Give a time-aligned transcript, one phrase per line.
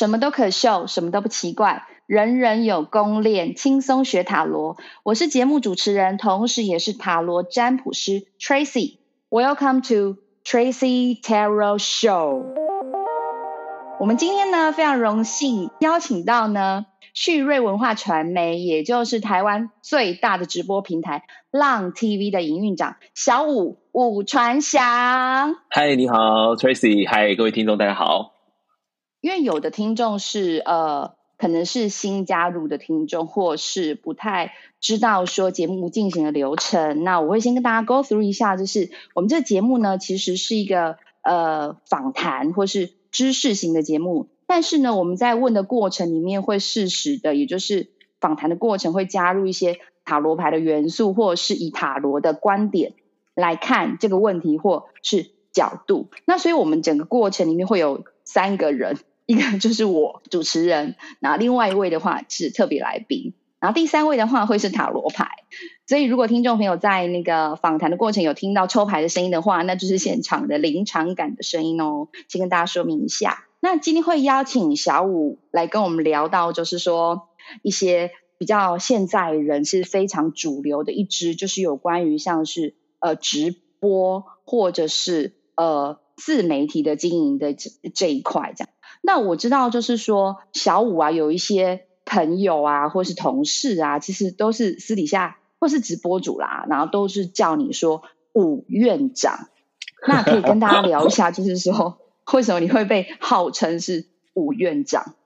[0.00, 4.78] 什么都可秀，什么都不奇怪，人人有功练，轻松学塔罗。
[5.02, 8.96] 我是节目主持人，同时也是塔罗占卜师 Tracy。
[9.28, 12.44] Welcome to Tracy Tarot Show。
[14.00, 16.86] 我们今天呢，非常荣幸邀请到呢。
[17.12, 25.56] 旭瑞文化传媒，也就是台湾最大的直播平台浪 TV 的营运长小武武传祥。
[25.68, 27.06] 嗨，你好，Tracy。
[27.06, 28.39] 嗨，各位听众，大家好。
[29.20, 37.04] 因为有的听众是呃，可能是新加入的听众，或是不太知道说节目进行的流程。
[37.04, 44.28] 那我会先跟大家 go through 一下，就是我们这个节目呢，其实是一个呃访谈或是知识型的节目。
[44.46, 52.94] 但是呢，我们在问的过程里面会适时的，也就是访谈的过程会加入一些塔罗牌的元素，或是以塔罗的观点
[53.34, 56.08] 来看这个问题，或是角度。
[56.24, 58.96] 那所以我们整个过程里面会有三个人，
[59.30, 65.28] 一个就是我主持人，然后另外一位的话是特别来宾，然后第三位的话会是塔罗牌。
[65.86, 72.08] 所以如果听众朋友在那个访谈的过程有听到抽牌的声音的话，那就是现场的临场感的声音哦。
[72.26, 73.44] 先跟大家说明一下。
[73.60, 77.28] 那今天会邀请小五来跟我们聊到，就是说
[77.62, 88.68] 一些比较现在人是非常主流的一支，就是有关于像是呃直播或者是呃自媒体的经营的这这一块这样。
[89.00, 99.48] 那我知道就是说小五啊，有一些朋友啊，或是同事啊，其实都是私底下或是直播主啦，然后都是叫你说武院长。
[100.06, 101.98] 那可以跟大家聊一下，就是说。
[102.32, 105.16] 为什么你会被号称是武院长？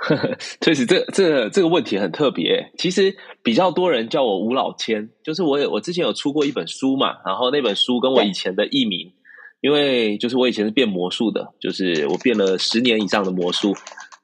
[0.62, 2.72] 确实，这这这个问题很特别。
[2.78, 9.12] 其实比较多人叫我吴老千，就是我有我之前有出过一本书嘛，然后那本书跟我以前的艺名，
[9.60, 13.74] 因为就是我以前是变魔术的，就是我变了十年以上的魔术，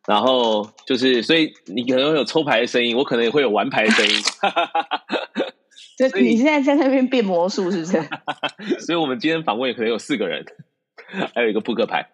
[0.06, 4.12] 然后就是所以你可能会有抽牌的声音，我可能也会有玩牌的声音。
[5.99, 7.93] 就你现在在那边变魔术是不是？
[8.84, 10.44] 所以我们今天访问可能有四个人。
[11.34, 12.09] 还有一个扑克牌。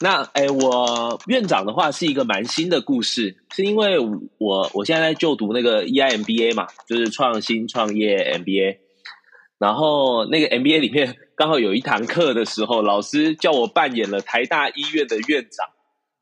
[0.00, 8.78] 那哎，我院长的话是一个蛮新的故事，是因为我我现在在就读那个 EIMBA 嘛，就是创新创业 MBA。
[9.64, 15.66] 然后那个 MBA 里面刚好有一堂课的时候，老师叫我扮演了台大医院的院长。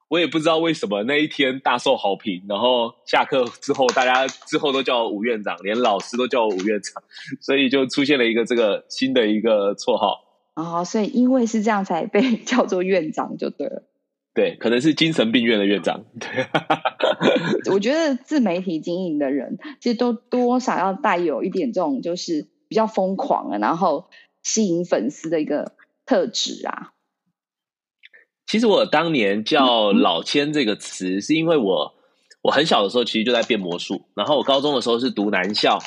[0.06, 7.02] 我也不知道为什么那一天大受好评，然后下课之后大家之后都叫我吴院长，连老师都叫我吴院长，
[7.40, 10.20] 所以就出现了一个这个新的一个绰号。
[10.54, 13.82] 哦，所以因为是这样才被叫做院长就对了。
[14.34, 16.04] 对，可能是精神病院的院长。
[16.20, 16.28] 对，
[17.74, 24.08] 我觉得自媒体经营的人其实都多少要带有一点这种就是比较疯狂啊，然后
[24.42, 25.72] 吸引粉丝的一个
[26.06, 26.92] 特质啊。
[28.46, 31.92] 其实我当年叫老千这个词，是因为我
[32.40, 35.78] 我很小的时候其实就在变魔术，然后我高中的时候是读男校。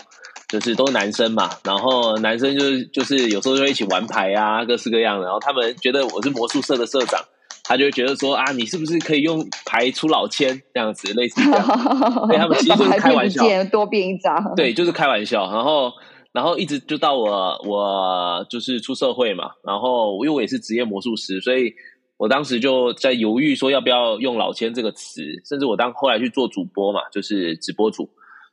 [0.47, 5.25] 就是都是男生嘛，然后男生就是就是有时候就会一起玩牌啊，各式各样的。
[5.25, 7.19] 然后他们觉得我是魔术社的社长，
[7.63, 11.67] 他就会觉得说啊，你是不是可以用牌出老千这样子，类似这样。
[12.29, 14.53] 对，他们其实就是开玩笑， 多变一张。
[14.55, 15.51] 对，就是开玩笑。
[15.51, 15.91] 然后
[16.35, 21.73] 然后一直就到我我就是出社会嘛，然后因为我也是职业魔术师，所以
[22.17, 28.09] 我当时就在犹豫说要不要用老千这个词，甚至我当后来去做主播嘛，就是直播主。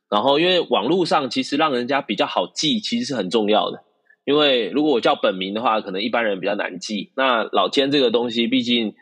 [0.08, 3.82] 然后，因为网络上其实让人家比较好记，其实是很重要的。
[4.24, 7.10] 因为如果我叫本名的话，可能一般人比较难记。
[7.16, 8.94] 那老千这个东西，毕竟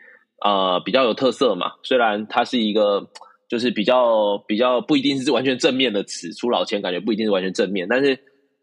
[0.43, 1.73] 呃比较有特色嘛。
[1.83, 3.09] 虽然它是一个
[3.47, 8.17] 就是比较比较不一定是完全正面的词，出老千感觉不一定是完全正面，但是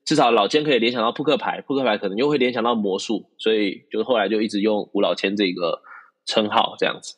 [0.08, 5.82] 至少老千可以联想到扑克牌，扑克牌可能又会联想到魔术，所以就后来就一直用武老千这个
[6.24, 7.16] 称号这样子。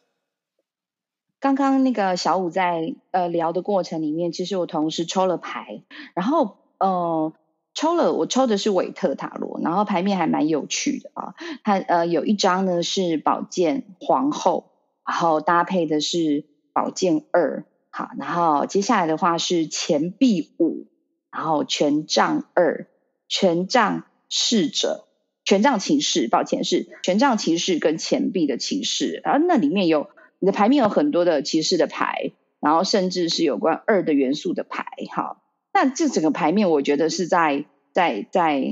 [1.38, 5.84] 刚刚那个小五在呃聊的过程里面，其实我同时抽了牌，
[6.16, 7.32] 然后呃
[7.74, 11.34] 抽了我抽的是韦特塔罗，然后牌面还蛮有趣的啊。
[11.62, 14.72] 它呃有一张呢是宝剑皇后，
[15.06, 20.88] 然后搭配的是宝剑二，好，然后接下来的话是钱币五，
[21.32, 22.86] 然后权杖二，
[23.28, 25.06] 权杖侍者，
[25.44, 30.08] 权杖骑士，抱歉是权杖骑士跟钱币的骑士，然后那里面有。
[30.42, 38.64] 你的牌面有很多的骑士的牌，然后甚至是有关二的元素的牌，哈，那这整个牌面我觉得是在在在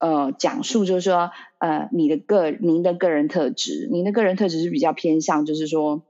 [0.00, 6.02] 呃讲述，就是说呃你的个您的个人特质，您的个人特质是比较偏向，就是说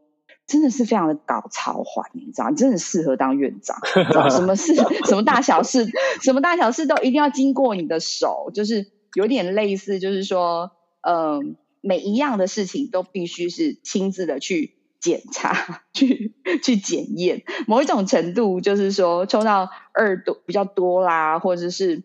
[0.49, 3.79] 真的是非常的搞超环，你知道，你真的适合当院长，
[4.09, 4.75] 知道什么事
[5.05, 5.87] 什么大小事，
[6.23, 10.73] 什么大小事都一定要经过你的手，就是有点类似，就是说
[11.03, 11.41] 嗯、呃、
[11.83, 14.75] 每一样的事情都必须是亲自的去。
[15.00, 17.45] 检查、 去去检验。
[17.69, 22.03] 某一种程度就是说，抽到二多比较多啦，或者是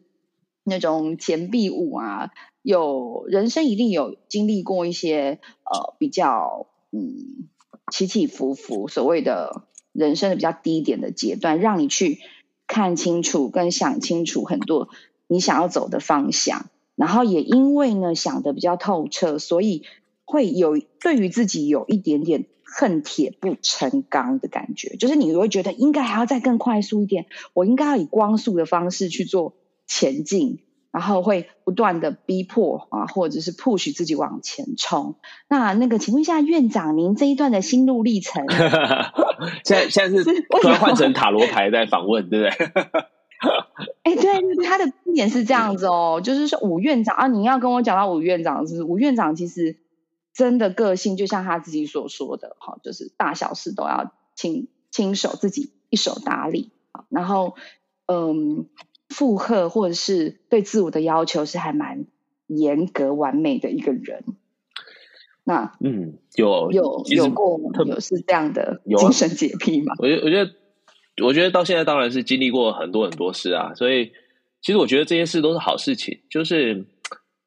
[0.64, 2.30] 那种钱币五啊，
[2.62, 7.50] 有人生一定有经历过一些呃比较嗯
[7.94, 12.18] 起起伏伏，所谓的人生的比较低点的阶段，让你去
[12.66, 14.90] 看清楚跟想清楚很多
[15.28, 16.72] 你想要走的方向。
[16.96, 19.84] 然后也因为呢想得比较透彻，所以
[20.26, 29.54] 会有对于自己有一点点恨铁不成钢的感觉，就是你会觉得应该还要再更快速一点，我应该要以光速的方式去做
[29.86, 30.60] 前进，
[30.94, 35.16] 然后会不断的逼迫啊，或者是 push 自己往前冲。
[35.50, 38.46] 那那个，请问一下院长，您这一段的心路历程？
[39.66, 42.66] 现在现在是突然换成塔罗牌在访问，对不对？
[44.04, 49.78] 哎、欸，对，他的观点是这样子哦，就是说吴院长啊，你要跟我讲到吴院长，是吴院长其实
[50.32, 56.70] 真的个性就像他自己所说的，哈，就是大小事都要亲亲手自己一手打理，
[57.10, 57.56] 然后
[58.06, 58.68] 嗯，
[59.14, 62.06] 负荷或者是对自我的要求是还蛮
[62.48, 64.24] 严格完美的一个人。
[65.44, 69.94] 那嗯，有有有过有是这样的精神洁癖吗？
[70.00, 70.52] 我觉得我觉得。
[71.22, 74.14] 我觉得到现在当然是经历过很多很多事啊，所以
[74.64, 76.88] 其实我觉得这些事都是好事情，就是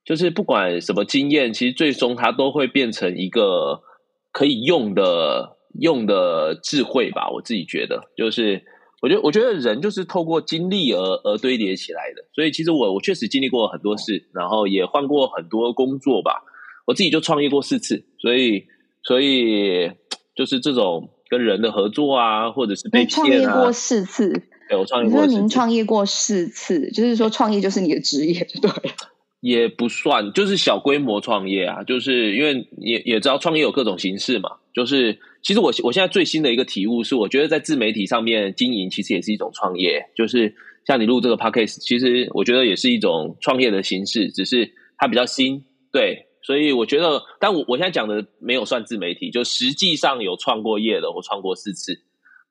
[0.04, 3.82] 就是不管什么经验，其实最终它都会变成一个
[4.30, 7.28] 可以用的用的智慧吧。
[7.28, 8.64] 我自己觉得，就是
[9.02, 16.44] 我觉得我觉得人就是透过经历而而堆叠起来的，所以其实我我确实经历过很多事，然后也换过很多工作吧。
[16.86, 18.66] 我自己就创业过四次，所以
[19.02, 19.90] 所以
[20.34, 21.10] 就是这种。
[21.28, 23.10] 跟人的合作啊，或者是被骗啊。
[23.10, 25.34] 创业过四次，对，我创业过四次。
[25.36, 28.70] 您创业过四次，就是说创业就是你的职业，对？
[29.42, 34.50] 也不算，就是小规模创业啊，就是因为也也知道创业有各种形式嘛。
[34.76, 40.10] 就是其实我我现在最新的一个体悟是，我觉得在自媒体上面经营其实也是一种创业。
[40.14, 40.54] 就是
[40.86, 46.24] 像你录这个 podcast，其实我觉得也是一种创业的形式，只是它比较新，对。
[46.42, 52.02] 所以我觉得，但我我现在讲的没有算自媒体，就实际上有创过业的，我创过四次。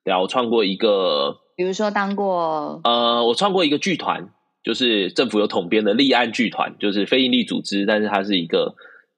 [0.04, 4.28] 对啊，我创过一个，比如说当过，呃，我创过一个剧团，
[4.62, 8.74] 就是政府有统编的立案剧团，就是非营利组织，但是它是一个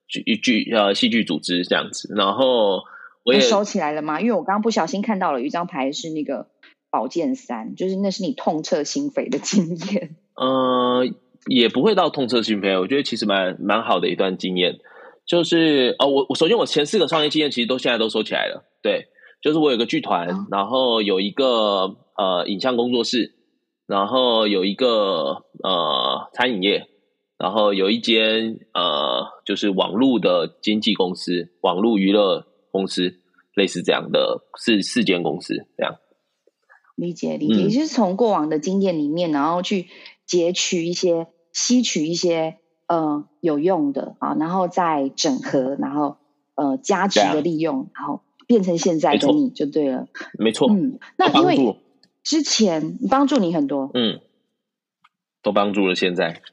[0.07, 2.13] 剧剧呃戏剧组织这样子。
[2.15, 2.79] 然后
[3.23, 4.21] 我也收起来了吗？
[4.21, 6.47] 因为我刚刚不小心看到了有一张牌，是那个
[6.89, 10.15] 宝剑三，就是那是你痛彻心扉的经验。
[10.35, 10.47] 嗯、
[11.05, 11.07] 呃。
[11.47, 14.77] 也不会到痛彻心扉，我觉得其实蛮蛮好的一段经验，
[15.25, 19.07] 就是哦，我我首先我前四个创业经验其实都现在都收起来了，对，
[19.41, 23.35] 就是我有个剧团，哦、然后有一个呃影像工作室，
[23.87, 26.87] 然后有一个呃餐饮业，
[27.37, 33.19] 然后有一间呃就是网络的经纪公司，网络娱乐公司，
[33.53, 35.99] 类似这样的四四间公司这样。
[36.95, 39.87] 理解理解，就是从过往的经验里面，然后去。
[40.29, 46.17] 截取一些、吸取一些呃有用的啊，然后再整合，然后
[46.53, 50.07] 呃加值的利用，啊、然后变成现在的你就对了。
[50.37, 51.79] 没错，嗯，那因为
[52.21, 54.21] 之前帮助你很多，嗯，
[55.41, 56.43] 都帮助了现在。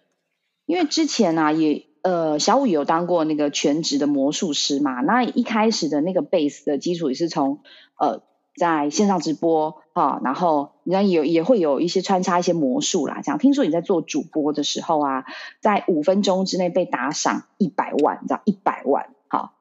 [0.64, 7.60] 因为之前呢、啊，也呃小五有当过那个全职的魔术师嘛，那一开始的那个 base 的基础也是从
[7.98, 8.22] 呃。
[8.58, 15.26] 在线上直播哈，然后你也也也会有一些穿插一些魔术啦，这样听说你在做主播的时候啊，
[15.60, 19.52] 在五分钟之内被打赏一百万，你知道一百万，好，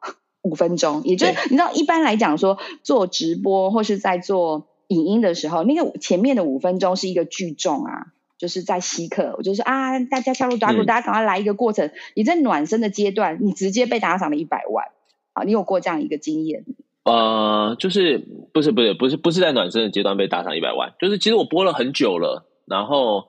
[0.43, 14.85] 五分钟，也就是你知道一般来讲说做直播或是在做影音的时候，那个前面的五分钟是一个聚众啊，就是在吸客，我就是啊大家敲锣打鼓，大家赶快来一个过程，你在暖身的阶段，你直接被打赏了一百万，
[15.33, 16.65] 啊，你有过这样一个经验？
[17.03, 23.25] 呃，就是不是不是不是不是在暖身的阶段被打赏一百万，就是其实我播了很久了，然后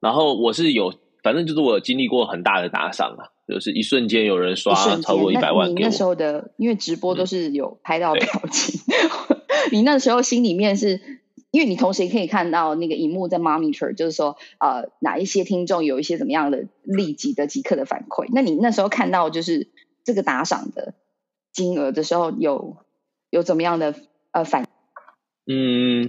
[0.00, 5.78] 然后我是有，反正就是我有经历过很大的打赏啊，就是一瞬间有人刷超过一百万给我。
[5.78, 8.80] 你那时候的，因为直播都是有拍到表情，
[9.28, 9.36] 嗯、
[9.72, 11.00] 你那时候心里面是
[11.50, 19.68] 因为你同时也可以看到那个荧幕在 monitor，就是说呃哪一些听众有一些怎么样的立即的即刻的反馈，那你那时候看到就是
[20.04, 20.94] 这个打赏的
[21.52, 22.76] 金额的时候有。
[23.30, 23.94] 有怎么样的
[24.32, 24.66] 呃反？
[25.46, 26.08] 嗯，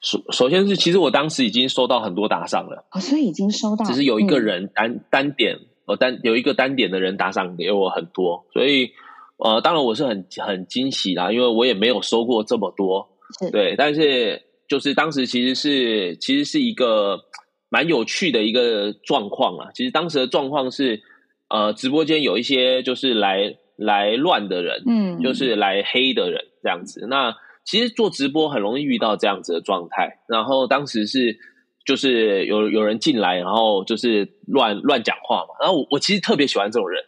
[0.00, 8.92] 首首先是其实我当时已经收到很多打赏了，哦，所以已经收到，只是有一个人单、嗯、单点，呃单有一个单点的人打赏给我很多，所以
[9.36, 13.08] 呃，当然我是很很惊喜啦，因为我也没有收过这么多，
[13.40, 17.20] 是对，但是就是当时其实是其实是一个
[17.68, 21.02] 蛮有趣的一个状况啊，其实当时的状况是
[21.48, 23.56] 呃，直播间有一些就是来。
[23.76, 27.08] 来乱的人，嗯，就是来黑的人这样子。
[27.10, 30.20] 那其实做直播很容易遇到这样子的状态。
[30.28, 31.36] 然后当时是
[31.84, 35.56] 就是有有人进来，然后就是乱乱讲话嘛。
[35.60, 37.02] 然后我我其实特别喜欢这种人，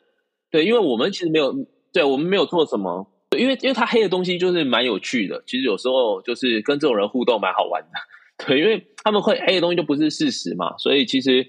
[0.51, 1.55] 对，因为我们其实没有，
[1.93, 3.07] 对我们没有做什么，
[3.39, 5.43] 因为因为他黑的东西就是蛮有趣的。
[5.47, 7.89] 其实有时候就是跟这种人互动蛮好玩的，
[8.47, 11.49] 对，因为他们会黑的东西就不是事实嘛，所以其实。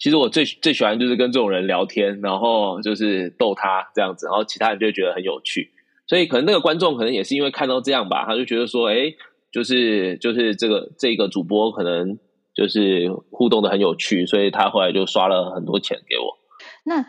[0.00, 5.72] 其实我最最喜欢就是跟这种人聊天，然后就是逗他这样子，然后其他人就觉得很有趣。
[6.06, 9.12] 所以可能那个观众可能也是因为看到这样吧，他就觉得说，哎，
[9.50, 12.16] 就是就是这个这个主播可能
[12.54, 16.38] 就是互动的很有趣，所以他后来就刷了很多钱给我。
[16.84, 17.04] 那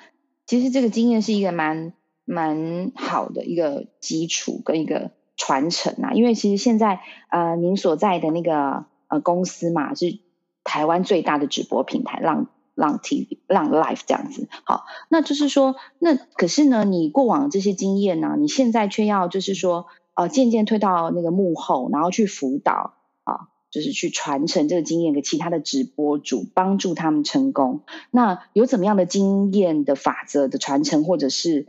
[0.48, 1.94] 其实这个经验是一个蛮
[2.30, 10.20] 蛮好的一个基础跟一个传承啊，因为其实现在呃您所在的那个呃公司嘛，是
[10.64, 12.48] 台湾最大的直播平台，浪。
[12.76, 22.94] 浪 TV、浪 Life 这样子，好，那就是说，那可是呢，你过往这些经验呢，你现在却要就是说，呃，渐渐推到那个幕后，然后去辅导
[23.26, 27.82] 啊，就是去传承这个经验给其他的直播主，帮助他们成功。
[28.12, 31.68] 那有怎么样的经验的法则的传承，或者是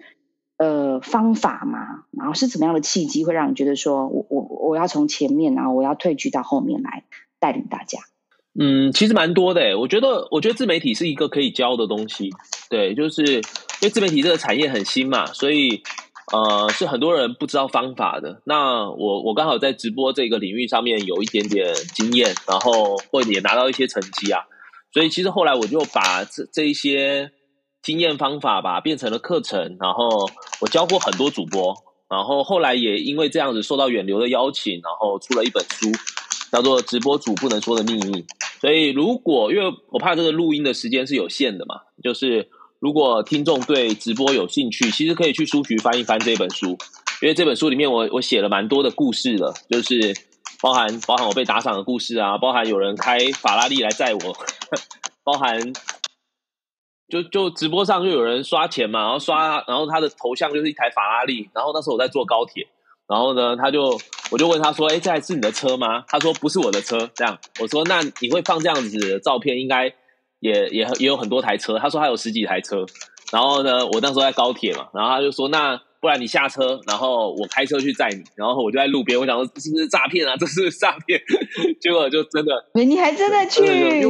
[0.61, 2.05] 呃方法吗？
[2.13, 7.05] 然后是怎么样的契机，会让你觉得说我我我要从前面，然后我要退居到后面来
[7.39, 7.99] 带领大家？
[8.59, 12.29] 嗯，其实蛮多的，我觉得，我觉得自媒体是一个可以教的东西，
[12.69, 13.41] 对，就是因
[13.85, 15.83] 为自媒体这个产业很新嘛，所以
[16.31, 18.43] 呃，是很多人不知道方法的。
[18.45, 24.43] 那我我刚好在直播这个领域上面有一点点经验，然后或者也拿到一些成绩啊，
[24.93, 27.31] 所以其实后来我就把这这一些
[27.83, 30.29] 经验方法吧变成了课程，然后
[30.61, 31.75] 我教过很多主播，
[32.09, 35.91] 然后后来也因为这样子受到远流的邀请，然后出了一本书。
[36.53, 38.25] 叫做直播主不能说的秘密，
[38.61, 42.49] 所以如果因为我怕这个录音的时间是有限的嘛，就是
[42.81, 46.71] 如果听众对直播有兴趣，其实可以去书局翻一翻这本书，
[47.23, 50.13] 因为这本书里面我我写了蛮多的故事的，就是
[50.61, 54.37] 包含包含我被打赏的故事啊，包含有人开法拉利来载我，
[55.23, 55.73] 包含
[57.11, 62.69] 就就直播上就有人刷钱嘛，然后刷然后他的头像就是一台法拉利，然后那时候我在坐高铁。
[63.07, 63.99] 然后呢，他就
[64.31, 69.93] 我就问他说：“哎，这台是你的车吗？”他说：“不是我的车。”这样我说：“那你会放这样子的照片，应该
[70.39, 72.87] 也也也有很多台车。”他说：“他有十几台车。”
[73.33, 80.35] 然后呢，我那时候在高铁嘛，然后他就说：“那不然你下车，然后我开车去载你。”然后我就在路边，我想说是不是诈骗啊？
[80.39, 81.21] 这是诈骗？
[81.81, 83.65] 结果就真的，你还真的去？
[83.65, 84.09] 因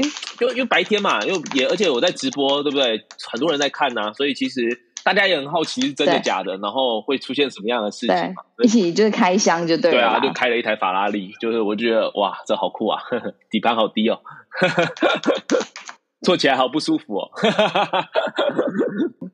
[0.49, 3.05] 为因为白天嘛，又也而且我在直播，对不对？
[3.31, 4.87] 很多人在看呐，所以其实。
[5.03, 8.43] 大家也很好奇是真的假的，然后会出现什么样的事情嘛？
[8.63, 9.97] 一起就是开箱就对了。
[9.97, 14.21] 对啊，就开了一台法拉利，就是我觉得哇，这好酷啊，呵 呵底盘好低哦，
[14.51, 14.85] 呵 呵
[16.21, 17.31] 坐起来好不舒服哦。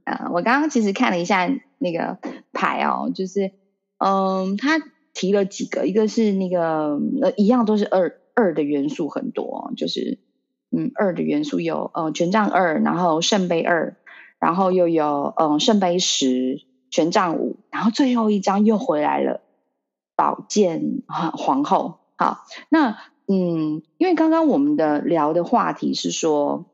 [0.05, 2.19] 啊，我刚刚其实看了一下那个
[2.53, 3.53] 牌哦，就是
[3.99, 4.81] 嗯，他
[5.15, 10.19] 提了几个，一个是那个呃，一样都是二二的元素很多，就是
[10.71, 13.97] 嗯，二的元素有呃，权杖二，然后圣杯二。
[14.39, 19.41] 然后又有嗯圣杯十、权杖五，然后最后一张又回来了，
[20.15, 22.01] 宝剑皇后。
[22.17, 26.67] 好，那嗯，因为刚刚我们的聊的话题是说，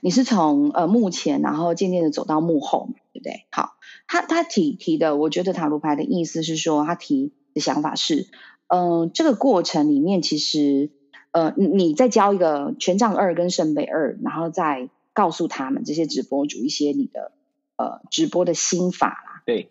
[0.00, 3.46] 你是从呃幕前，然后渐渐的走到幕后，对不对？
[3.50, 8.28] 好，他他提提的，我觉得塔罗牌的意思是说，他提的想法是，
[8.68, 10.90] 嗯、呃，这个过程里面其实
[11.30, 14.88] 呃你在教一个权杖二跟圣杯二，然后再。
[15.16, 17.32] 告诉他们这些直播主一些你的
[17.76, 19.70] 呃直播的心法啦，对，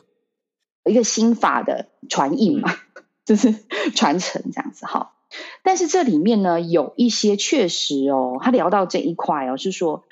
[0.85, 3.53] 一个心法的传印嘛，嗯、 就是
[3.93, 5.13] 传承这样子哈。
[5.63, 10.03] 但是这里面呢，有一些确实哦，他聊到这一块哦，是说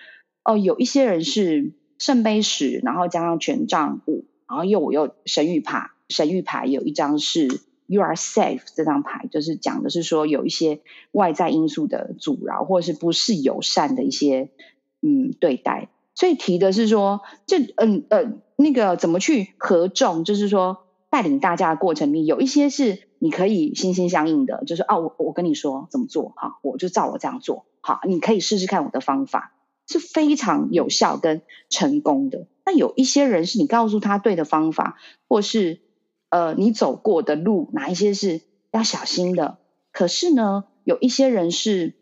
[0.44, 7.48] 哦，有一些人是圣杯十，然后加上权杖五，然后又我又神谕牌，神谕牌有一张是
[7.88, 14.50] You are safe 这张牌，就是讲的是说有一些外在因素的阻挠，或者是不是友善的一些。
[15.06, 20.83] 嗯，对待，所以提的是说，这嗯呃那个怎么去合众，就是说
[21.14, 29.54] 带领大家的过程里，有一些是你可以心心相印的，就是哦，我我跟你说怎么做，哈，我就照我这样做，好，你可以试试看我的方法，
[29.88, 32.48] 是非常有效跟成功的。
[32.66, 34.98] 那有一些人是你告诉他对的方法，
[35.30, 35.82] 或是
[36.30, 38.42] 呃你走过的路，哪一些是
[38.72, 39.60] 要小心的，
[39.92, 41.94] 可是呢，有一些人是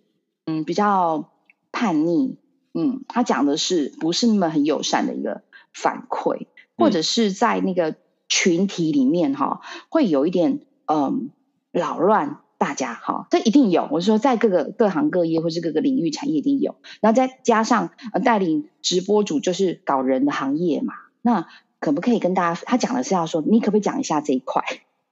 [0.46, 1.32] 嗯比较
[1.74, 2.38] 叛逆。
[2.74, 5.42] 嗯，他讲的是不是那么很友善的一个
[5.74, 7.98] 反馈，或者是在那个
[8.32, 9.60] 群体里面哈，
[9.90, 11.32] 会有一点嗯
[11.74, 13.90] 扰乱大家哈，这一定有。
[13.92, 21.46] 我是说，在各个各行各业或是各个领域产业一定有，然后再加上呃带领直播主就是搞人的行业嘛，那
[21.82, 22.62] 可不可以跟大家？
[22.66, 24.64] 他讲的是要说，你可不可以讲一下这一块，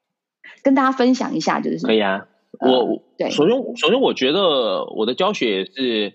[0.64, 1.60] 跟大家分享一下？
[1.60, 2.26] 就是可以啊。
[2.58, 6.14] 呃、我对，首先首先我觉得我的教学也是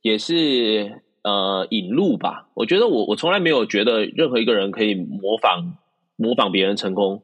[0.00, 2.48] 也是呃引路吧。
[2.54, 5.76] 我觉得我我从来没有觉得任何一个人可以模仿
[6.16, 7.22] 模仿别人成功，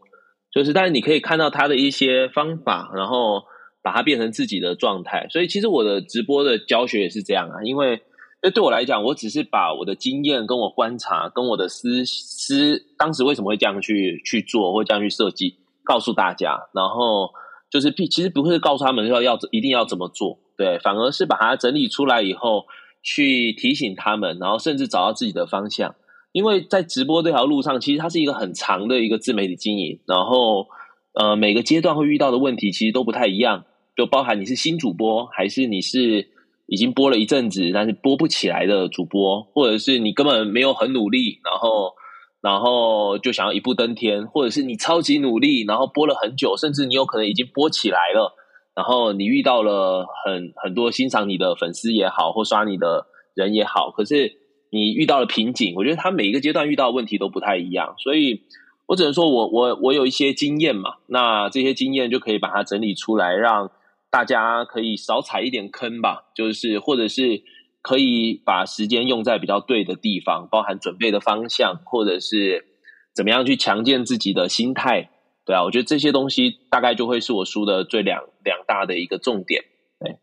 [0.52, 3.42] 就是但是你可以看到他的一些方法，然后
[3.82, 5.26] 把它变成自己的状态。
[5.30, 8.02] 所以其实我的直播的教学也是这样啊，因为。
[8.44, 16.58] 那对我来讲，我只是把我的经验、跟我观察、跟我的思思，当时为什么会这样去去做，或这样去设计，告诉大家。
[16.74, 17.30] 然后
[17.70, 22.64] 就是，其实不会告诉他们要要一定要怎么做，对，反而是把它整理出来以后，
[23.04, 25.94] 去提醒他们，然后甚至找到自己的方向。
[26.32, 30.66] 因为在直播这条路上，其实它是一个很长的一个自媒体经营，然后
[31.14, 33.64] 呃，每个阶段会遇到的问题其实都不太一样，
[33.96, 36.30] 就包含你是新主播，还是你是。
[36.68, 41.92] 已经播了一阵子，但是播不起来的主播，或者是你根本没有很努力，然后
[42.40, 48.34] 然后就想要一步登天，或者是你超级努力，然后播了很久，甚至你有可能已经播起来了，
[48.74, 54.32] 然后你遇到了很很多欣赏你的粉丝也好，或刷你的人也好，可是
[54.72, 55.74] 你遇到了瓶颈。
[55.76, 58.42] 我觉得他每一个阶段遇到的问题都不太一样，所以
[58.86, 63.70] 我只能说我我我有一些经验嘛，那这些经验就可以把它整理出来，让。
[64.14, 67.42] 大家可以少踩一点坑吧，就是或者是
[67.80, 72.66] 可以把时间用在比较对的地方，包含准备的方向，或者是
[73.14, 75.08] 怎么样去强健自己的心态，
[75.46, 79.64] 对啊，我觉得这些东西大概就会是我书的最两两大的一个重点。
[79.98, 80.18] 对，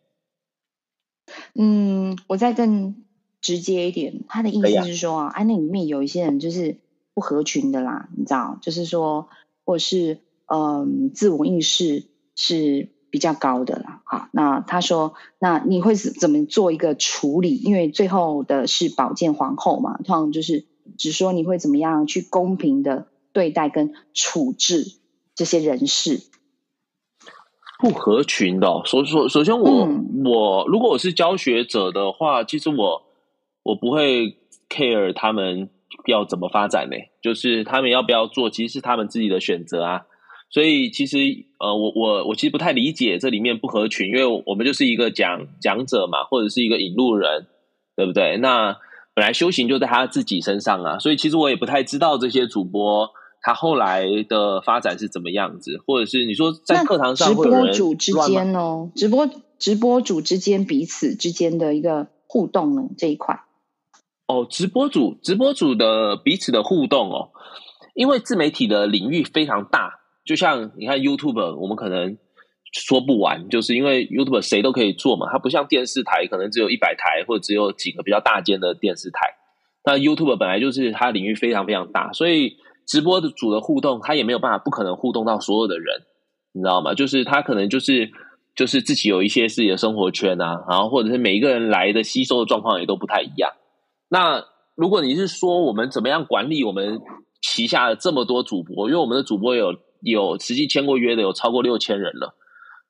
[1.60, 2.94] 嗯，我再更
[3.41, 6.77] 直接一点，他的意思是说啊，哎、啊，那里面有一些人就是
[7.13, 9.29] 不合群的啦，你知道，就是说，
[9.65, 12.05] 或是嗯，自我意识
[12.36, 12.89] 是。
[13.12, 17.55] 比较高的啦，好，那他说，那你会怎么做一个处理？
[17.55, 25.00] 因为最后的是宝剑皇后嘛，通常就是只说你会怎么样去公平的对待跟处置
[25.33, 26.22] 这些人士。
[27.79, 33.01] 不合群的哦，首首首先我、嗯、我如果我是教学者的话，其实我
[33.70, 34.38] 我不会
[34.70, 35.70] care 他们
[36.08, 40.01] 要怎么发展呢，就是他们要不要做，其实是他们自己的选择啊。
[40.51, 41.18] 所以其实，
[41.60, 47.46] 呃，我我我其实不太理解这里面不合群，因为我们就是一个讲讲者嘛，或者是一个引路人，
[47.96, 48.38] 对不对？
[48.38, 48.75] 那
[49.14, 53.10] 本来修行就在他自己身上啊，所以其实我也不太知道这些主播
[53.44, 59.29] 他后来的发展是怎么样子，或者是你说在课堂上，直播主之间哦，直播
[59.60, 63.44] 直播主之间彼此之间的一个互动呢这一块，
[64.29, 67.31] 哦，直播主直播主的彼此的互动哦，
[67.96, 70.01] 因为自媒体的领域非常大。
[70.24, 72.15] 就像你看 YouTube，我们可能
[72.72, 79.20] 说不完，就是因为 YouTube 谁都可以做嘛，它不像电视台，可能只有一百台或者只有几个比较大间的电视台。
[79.83, 86.03] 那 YouTube 本来就是它领域非常非常大，所以直播的主的互动，它也没有办法，不可能互动到所有的人，
[86.53, 86.94] 你知道吗？
[86.94, 88.11] 就是他可能就是
[88.55, 93.50] 就是自己有一些自己的生活圈啊，然后或者是每一个人来的吸收的状况也都不太一样。
[94.09, 94.43] 那
[94.75, 97.00] 如果你是说我们怎么样管理我们
[97.41, 99.75] 旗下的这么多主播，因为我们的主播有。
[100.01, 102.33] 有实际签过约的有超过六千人了，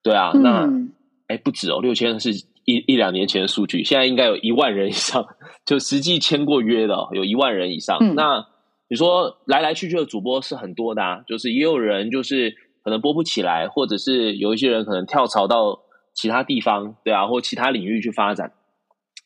[0.04, 0.70] 对啊，嗯、那
[1.26, 2.30] 哎不止哦，六千是
[2.66, 5.26] 一一两年前的数据，现在应该有一万人以上，
[5.66, 7.98] 就实际签过约的有一万人以上。
[8.00, 8.46] 嗯、那
[8.88, 12.54] 你说来来去去的主播是很多的啊，就是也有人就是
[12.84, 15.80] 可能播不起来，或者是有一些人可能跳槽到
[16.14, 18.54] 其他地方，对啊，或其他领域去发展，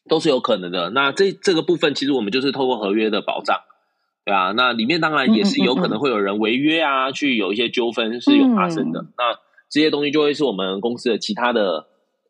[0.10, 0.90] 都是有可能的。
[0.90, 3.62] 那这这个部分其实我们就是透过合约的保障。
[4.26, 9.02] 对啊，那里面当然也是有可能会有人违约啊，嗯嗯嗯去有一些纠纷是有发生的。
[9.02, 9.38] 嗯、那
[9.70, 11.88] 这些东西就会是我们公司的其他的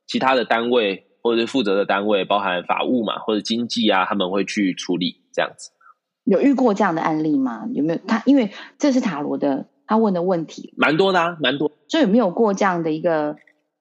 [0.07, 5.69] 其他的单位或者是负责的单位，包含法务嘛或者经济啊，他们会去处理这样子。
[6.25, 7.67] 有遇过这样的案例吗？
[7.73, 7.99] 有没有？
[8.07, 11.71] 他因为这是塔罗的，他问的问题蛮多的啊，蛮多。
[11.87, 13.35] 所以有没有过这样的一个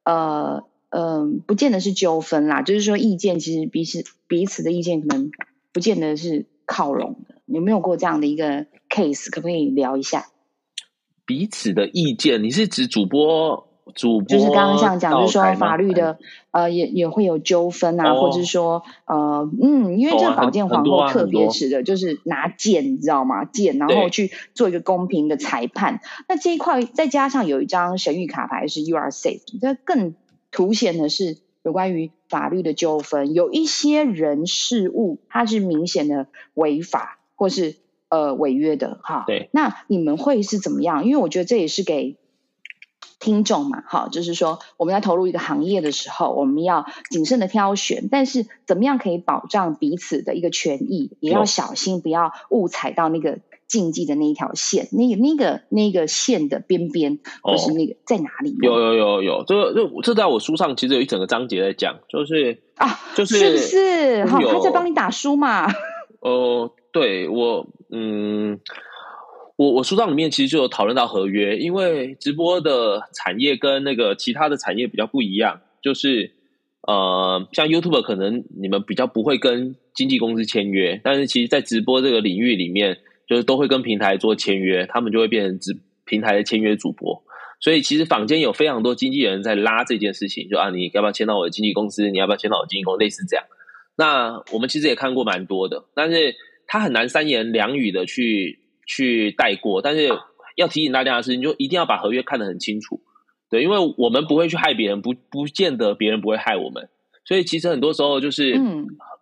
[0.04, 5.30] 呃呃，不见得是纠纷啦，就是说意见其实彼此彼此的意见可能
[5.72, 7.36] 不见得是靠拢的。
[7.46, 9.30] 有没有过这样的一个 case？
[9.30, 10.26] 可不可以聊一下
[11.24, 12.42] 彼此的意见？
[12.42, 14.26] 你是指主播主播？
[14.26, 16.18] 就是刚刚像讲，就是说法律的
[16.50, 23.46] 呃，也也会有纠纷啊，哦、或者是说呃嗯，因为这个宝剑皇后特别指的就是拿剑，你知道吗？
[23.46, 26.00] 剑，然后去做一个公平的裁判。
[26.28, 30.14] 那这一块再加上有一张神谕卡牌是 You are safe，这更
[30.52, 37.18] 凸显的是有关于法律的纠纷，有一些人事物它是明显的违法。
[37.34, 37.74] 或是
[38.08, 41.04] 呃违约的哈，对，那你们会是怎么样？
[41.06, 42.16] 因为我觉得这也是给
[43.18, 53.40] 听众嘛，好，就是说我们在投入一个行业的时候，我们要谨慎的挑选，但是怎么样可以保障彼此的一个权益，也要小心不要误踩到那个
[53.72, 58.54] 禁忌的那一条线，那个那个那个线的边边，或是那个在哪里？
[58.60, 64.24] 有有有有，这这这在我书上其实有一整个章节在讲，就是啊，就是是不是？
[64.26, 65.66] 好，他在帮你打书嘛？
[66.20, 68.60] 哦、呃，对我，嗯，
[69.56, 76.32] 我我书上里面其实就有讨论到合约，因为直播的产业跟那个其他的产业比较不一样，就是。
[76.84, 82.98] 呃，像 YouTube 可能你们比较不会跟经纪公司签约，但是其实，在直播这个领域里面，
[83.32, 87.22] 就是都会跟平台做签约，他们就会变成直平台的签约主播。
[87.60, 92.10] 所以，其实坊间有非常多经纪人在拉这件事情，就啊，你要不要签到我的经纪公司？
[92.10, 92.98] 你要不要签到我的经纪公司？
[92.98, 93.46] 类似这样。
[93.96, 96.34] 那我们其实也看过蛮多的，但是
[96.66, 99.80] 他很难三言两语的去去带过。
[99.80, 100.10] 但是
[100.56, 103.00] 要提醒大家的事情就一定要把合约看得很清楚。
[103.48, 106.90] 对，因为我们不会去害别人，不不见得别人不会害我们，
[107.24, 108.60] 所以其实很多时候就是，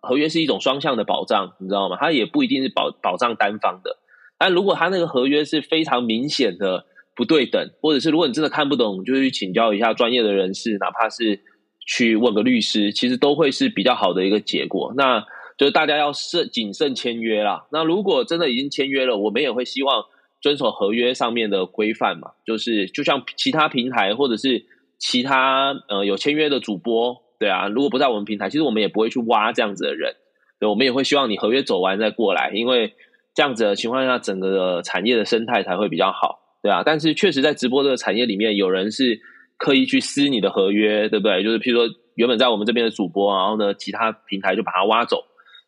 [0.01, 1.97] 合约是一种双向的保障，你知道吗？
[2.01, 3.99] 它也不一定是保保障单方的。
[4.41, 11.41] 但如果他那个合约是非常明显的不对等，或者是如果你真的看不懂，就去请教一下专业的人士，哪怕是
[11.85, 14.91] 去问个律师，其实都会是比较好的一个结果。
[14.97, 15.23] 那
[15.57, 17.67] 就是大家要慎谨慎签约啦。
[17.71, 20.05] 那如果真的已经签约了，我们也会希望。
[20.43, 24.65] 遵守合约上面的规范嘛，就是就像其他平台或者是
[24.97, 30.15] 其他呃有签约的主播，对啊，如果不在我们平台，其实我们也不会去挖这样子的人，
[30.59, 32.95] 对，我们也会希望你合约走完再过来，因为
[33.33, 36.83] 这样子的情况下，整个的产业的生态才会比较好，对啊。
[36.85, 39.19] 但是确实在直播这个产业里面，有人是
[39.57, 41.43] 刻意去撕你的合约，对不对？
[41.43, 45.23] 就是譬如说原本在我们这边的主播，然后呢，其他平台就把他挖走，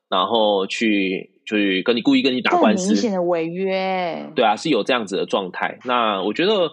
[0.09, 1.31] 然后去。
[1.45, 5.77] 去跟你故意跟你打官司，明显的违约，对啊，是有这样子的状态。
[5.83, 6.71] 那我觉得，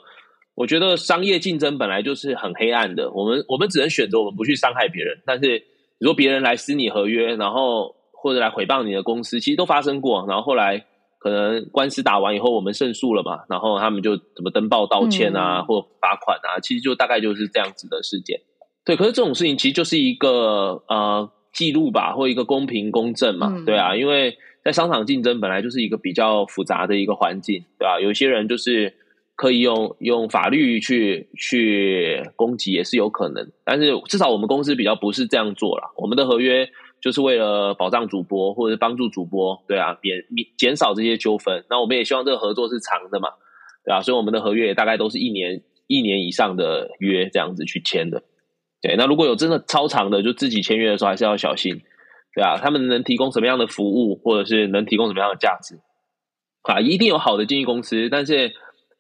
[0.55, 3.11] 我觉得商业竞争本来就是很黑暗的。
[3.11, 5.19] 我们我们只能选择我们不去伤害别人。
[5.27, 5.65] 但是，
[5.99, 10.25] 如果别人来撕你合约，然后或者来诽谤你的公司，其实都发生过。
[10.29, 10.85] 然后后来
[11.19, 18.41] 可能官司打完以后，我们胜诉了嘛，然后他们就怎么登报道歉啊，嗯、或罚款啊，其实就大概就是这样子的事件。
[18.85, 24.37] 对，可是这种事情其实就是一个呃记录吧，或一个公平公正嘛，嗯、对啊，因为。
[24.63, 27.99] 在商场竞争本来就是一个比较复杂的一个环境，对吧？
[27.99, 28.93] 有些人就是
[29.35, 33.51] 可以用用法律去去攻击，也是有可能。
[33.65, 35.95] 但是至少我们公司比较不是这样做了。
[35.97, 36.69] 我们的合约
[37.01, 41.65] 就是为了保障主播或者是帮助主播，对啊，免免减少这些纠纷。
[41.71, 43.29] 那我们也希望这个合作是长的嘛，
[43.85, 48.23] 对啊，所以我们的合约也大概都是一年一年以上的约这样子去签的。
[48.83, 51.83] 对，那如果有真的超长的，就自己签约的时候还是要小心。
[52.35, 55.81] 对啊，他们能提供什么样的服务，或者是能提供什么样的价值
[56.63, 56.81] 啊？
[56.81, 58.53] 一定有好的经纪公司，但是，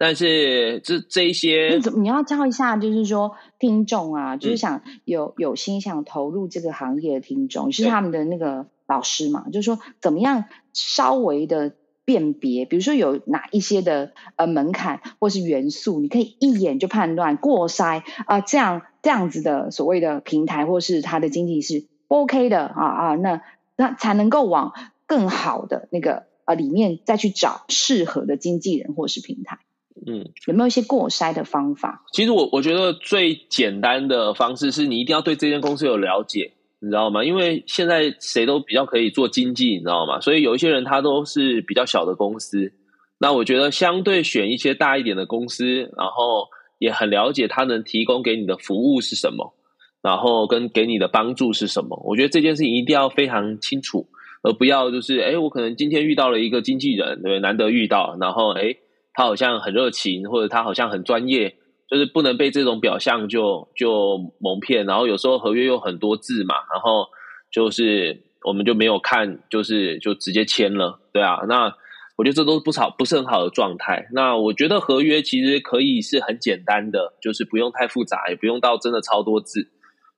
[0.02, 9.44] 但是这这一些，你怎么你要教一下，就是说听众啊，就是想有、嗯、有心想投入这个行业的听众，是他们的那个老师嘛？
[9.52, 11.74] 就是说怎么样稍微的
[12.06, 21.84] 辨别，比如说有哪一些的呃门槛或是元素，你可以一眼就判断过筛啊、呃，这样这样子的所谓的平台或是他的经济是。
[22.08, 23.42] OK 的啊啊，那
[23.76, 24.72] 那才能够往
[25.06, 29.58] 更好的那个呃里面再去找适合的经纪人或是平台。
[30.06, 32.02] 嗯，有没有一些过筛的方法？
[32.12, 37.24] 其实我我觉得最简单的方式是你一定要对这间公司有了解，你知道吗？
[37.24, 40.20] 因为现在谁都比较可以做经纪，你知道吗？
[40.20, 42.72] 所以有一些人他都是比较小的公司。
[43.18, 46.48] 那我觉得相对选一些大一点的公司，然后
[46.78, 49.54] 也很了解他能提供给你的服务是什么。
[50.02, 52.02] 然后跟给你的帮助是什么？
[52.06, 54.08] 我觉得这件事情一定要非常清楚，
[54.42, 58.76] 而不要就是哎，我可能今天遇到了一个经纪人，对，难得遇到，然后哎，
[59.14, 61.56] 他好像很热情，或者他好像很专业，
[61.88, 64.86] 就是不能被这种表象就就蒙骗。
[64.86, 67.06] 然后有时候合约有很多字嘛，然后
[67.50, 71.40] 就是我们就没有看，就是就直接签了，对啊。
[71.48, 71.74] 那
[72.16, 74.06] 我觉得这都不好，不是很好的状态。
[74.12, 79.70] 那我觉得合约其实可以是很简单的，就是不用太复杂，也不用到真的超多字。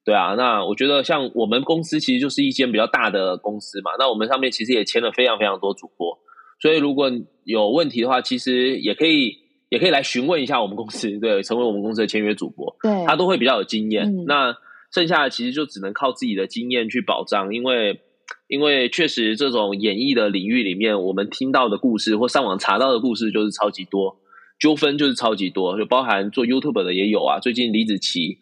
[0.04, 6.18] 对啊，那我觉得像我们公司其实就是一间比较大的公司嘛，那我们上面其实也签了非常非常多主播，
[6.62, 7.10] 所以如果
[7.42, 14.04] 有问题的话，其实也可以也可以来询问一下我们公司，对，成为我们公司的签约主播，对，他都会比较有经验。
[14.04, 14.54] 嗯、那
[14.94, 18.00] 剩下的其实就只能靠自己的经验去保障，因为
[18.46, 24.20] 因为确实这种演艺的领域里面，我们听到的故事或上网查到的故事就是超级多，
[24.60, 28.38] 纠纷就是超级多，就包含做 YouTube 的也有啊，最近李子柒。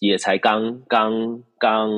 [0.00, 1.90] 也才刚刚刚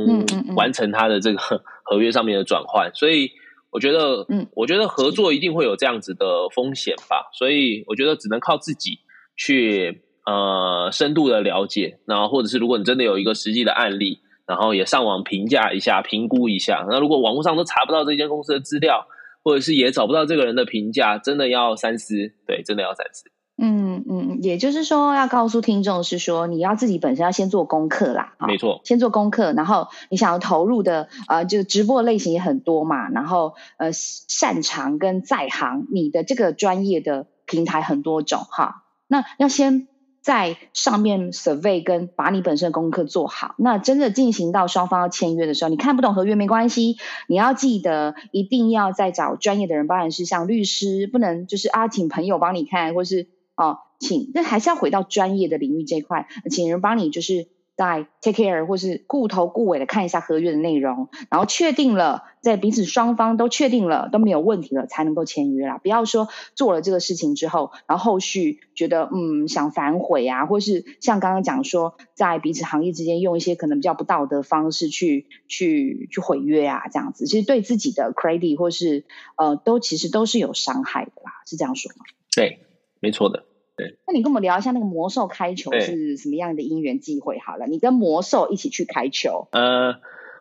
[0.56, 1.38] 完成他的这个
[1.84, 3.30] 合约上面的转换，所以
[3.72, 8.98] 我觉得，嗯，我觉得合作一定会有这样子的风险吧，所以我觉得只能靠自己
[9.34, 19.06] 去呃深度的了解，然后或者是如果你真的有一个实际的案例，然后也上网评价一下、评估一下，那如果网络上都查不到这间公司的资料，
[19.42, 22.14] 或者是也找不到这个人的评价，真的要三思。
[22.46, 23.30] 对，真的要三思。
[23.64, 28.34] 嗯嗯，也就是说，要告诉听众是说，你要自己本身要先做功课啦。
[28.40, 38.82] 没错，先做功课，然后你想要投入的呃，就直播类型也很多嘛，然后呃，擅长跟在行，你的这个专业的平台很多种哈。
[39.06, 39.86] 那要先。
[40.22, 46.96] 在上面 survey 跟把你本身的功课做好，那真的进行到双方要签约的时候，你看不懂合约没关系，
[47.26, 57.48] 你要记得一定要再找专业的人，当然是像律师，不能就是啊，请朋友帮你看，或是哦，请，那还是要回到专业的领域这一块，请人帮你就是。
[57.74, 65.78] 在 take care 或是顾头顾尾的看一下合约的内容，然后确定了，在彼此双方都确定了都没有问题了，才能够签约啦。
[65.78, 82.04] 不要说做了这个事情之后，然后后续觉得嗯想反悔啊，或是像刚刚讲说，在彼此行业之间用一些可能比较不道德方式去去去毁约啊，这样子，其实对自己的 credit 或是呃都其实都是有伤害的啦，是这样说吗？
[82.36, 82.60] 对，
[83.02, 83.44] 没错的。
[83.76, 87.38] 对，那你跟我们聊一下那个魔兽开球是什么样的因缘际会？
[87.38, 89.48] 好了，你跟魔兽一起去开球。
[89.50, 89.96] 呃，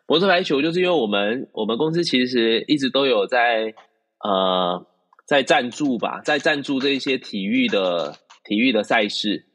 [0.06, 3.74] 魔兽开球就是因为我们我们公司其实一直都有在
[4.22, 4.86] 呃
[5.26, 9.46] 在赞助吧，在赞助这一些体育的体育的赛事，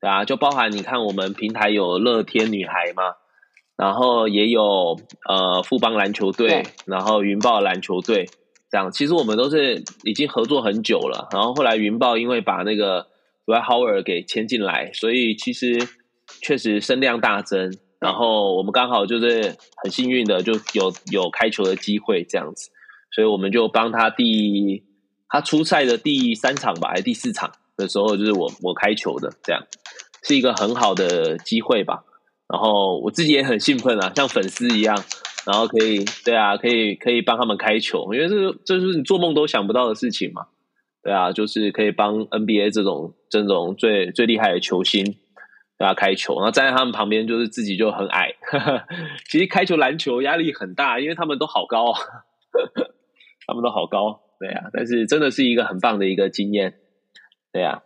[0.00, 3.14] 对啊，就包含你看我们平台有乐天女孩嘛，
[3.76, 8.28] 然后也有呃富邦篮球队，然后云豹篮球队，
[8.72, 11.28] 这样其实我们都是已经合作很久了。
[11.30, 13.06] 然后后来云豹因为把那个
[13.44, 15.86] 主要 Howard 给签进来，所以其实
[16.40, 17.76] 确实声量大增。
[18.00, 22.70] 然后我们刚好就是很幸运的，就有有开球的机会这样子，
[23.14, 24.82] 所以我们就帮他第
[25.28, 29.62] 他出赛的第三场吧，还是第四场的时候，就是我我开球的，这样
[30.22, 32.04] 是一个很好的机会吧。
[32.48, 34.96] 然后我自己也很兴奋啊，像粉丝一样，
[35.46, 40.46] 然后可以对啊，可以可以帮他们开球，因为这这是你做梦都想不到的事情嘛。
[41.02, 45.04] 对啊，就是可以帮 NBA 这种这种最最厉害的球星，
[45.76, 48.34] 对啊，开球，然后站在他们旁边，就是自己就很矮。
[49.28, 51.92] 其实开球篮球压力很大，因为他们都好高，
[53.46, 54.70] 他们都好高，对啊。
[54.72, 56.74] 但是真的是一个很棒的一个经验，
[57.52, 57.82] 对啊。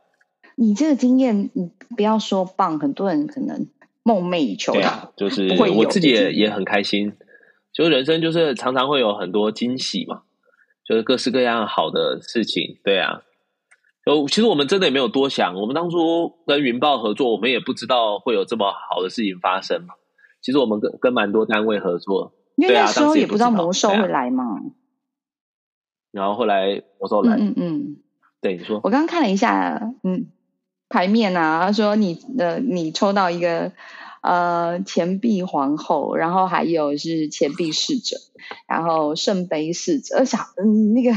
[0.59, 3.67] 你这个经验，你不要说棒，很多人可能
[4.03, 4.75] 梦寐以求。
[4.75, 7.15] 的啊，就是我自己也也很开心，
[7.77, 10.23] 就是人生就是常常会有很多惊喜嘛。
[10.89, 13.23] 就是各式各样好的事情，对啊，
[14.05, 19.95] 就其实我们真的也没有多想，我们当初跟云豹合作，我们也不知道会有这么好的事情发生嘛。
[20.41, 24.45] 其实我们跟跟蛮多单位合作，因为那时候也不知道魔兽会来嘛。
[26.13, 27.97] 然后后来魔兽来，嗯嗯，
[28.41, 30.29] 对你说，我刚刚看了一下，嗯，
[30.89, 33.73] 牌面啊，他说你呃你抽到一个。
[34.27, 38.17] 呃，钱币皇后，然后还有是钱币侍者，
[38.67, 41.13] 然后圣杯侍者，小嗯那个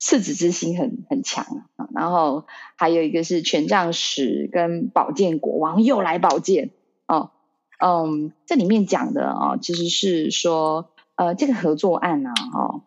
[0.00, 1.44] 赤子之心很很强
[1.76, 1.88] 啊。
[1.94, 2.44] 然后
[2.76, 6.70] 还有一个是权杖十跟宝剑国王又来宝剑
[7.06, 7.30] 哦，
[7.78, 12.82] 嗯，这里面讲的哦，其实是说呃这个合作案啊，哦，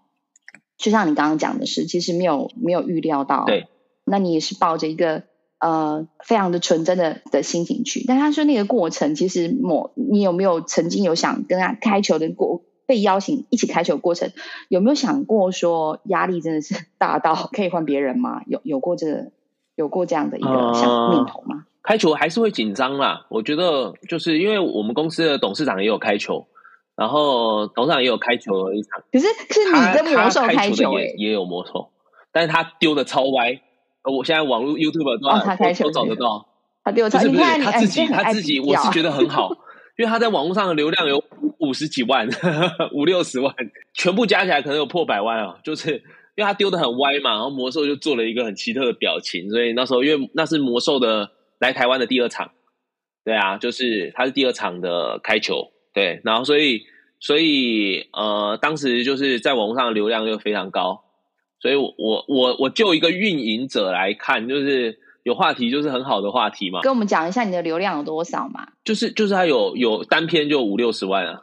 [0.75, 3.69] 就像你刚刚讲的是，其实没有没有预料到，对，
[4.03, 5.23] 那你也是抱着一个。
[5.61, 14.31] 呃，非常的纯真的的心情去，但他说那个过程，其实某你有没有曾经有想跟他开球的过被邀请一起开球的过程，
[14.69, 18.41] 有没有想过说压力真的是 大到可以换别人吗？
[18.47, 19.31] 有有过这个
[19.75, 21.57] 有过这样的一个想念头吗？
[21.57, 26.47] 呃，开球还是会紧张啦，我觉得就是因为我们公司的董事长也有开球，
[26.95, 31.91] 然后董事长也有开球的一场，可是是你跟魔兽开球也也有魔兽，
[32.31, 33.61] 但是他丢的超歪。
[34.03, 36.47] 我现在网络 YouTube 都、哦、都，都找得到，
[36.83, 39.51] 他丢，不是不是他自己他自己，我是觉得很好，
[39.97, 41.23] 因为他在网络上的流量有
[41.59, 42.27] 五十几万，
[42.93, 43.53] 五六十万，
[43.93, 45.59] 全部加起来可能有破百万啊！
[45.63, 45.91] 就是
[46.35, 52.51] 因为他丢的很歪嘛，然后魔兽就做了一个很奇特的表情，所以那时候因为那是魔兽的来台湾的第二场，
[53.23, 56.81] 对啊，就是他是第二场的开球，对，然后所以
[57.19, 61.03] 所以呃，当时就是在网络上的流量又非常高。
[61.61, 66.81] 所以我，我我我就一个运营者来看，就是有话题，就是很好的话题嘛。
[66.81, 68.67] 跟我们讲一下你的流量有多少嘛？
[68.83, 71.41] 就是就是他有有单篇就五六十万啊，